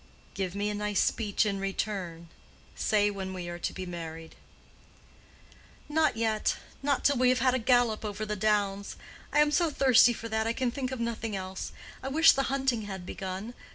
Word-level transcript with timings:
"Give 0.33 0.55
me 0.55 0.71
a 0.71 0.73
nice 0.73 0.99
speech 0.99 1.45
in 1.45 1.59
return. 1.59 2.29
Say 2.75 3.11
when 3.11 3.35
we 3.35 3.47
are 3.49 3.59
to 3.59 3.71
be 3.71 3.85
married." 3.85 4.33
"Not 5.87 6.17
yet. 6.17 6.57
Not 6.81 7.03
till 7.05 7.17
we 7.17 7.29
have 7.29 7.37
had 7.37 7.53
a 7.53 7.59
gallop 7.59 8.03
over 8.03 8.25
the 8.25 8.35
downs. 8.35 8.95
I 9.31 9.41
am 9.41 9.51
so 9.51 9.69
thirsty 9.69 10.13
for 10.13 10.27
that, 10.27 10.47
I 10.47 10.53
can 10.53 10.71
think 10.71 10.91
of 10.91 10.99
nothing 10.99 11.35
else. 11.35 11.71
I 12.01 12.07
wish 12.07 12.31
the 12.31 12.41
hunting 12.49 12.81
had 12.89 13.05
begun. 13.05 13.53